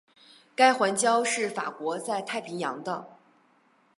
[0.55, 3.17] 该环礁是法国在太平洋的。